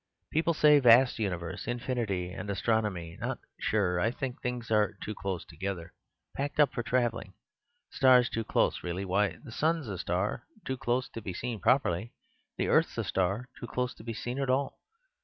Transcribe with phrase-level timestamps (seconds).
[0.31, 1.67] "People say vast universe...
[1.67, 3.99] infinity and astronomy; not sure...
[3.99, 5.93] I think things are too close together...
[6.35, 7.35] packed up; for travelling...
[7.91, 9.05] stars too close, really...
[9.05, 12.13] why, the sun's a star, too close to be seen properly;
[12.57, 14.79] the earth's a star, too close to be seen at all...